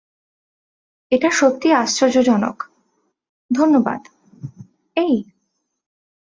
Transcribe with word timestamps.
এটা 1.11 1.29
সত্যিই 1.31 1.73
আশ্চর্যজনক- 1.73 2.57
ধন্যবাদ- 3.51 4.01
এই? 4.97 5.15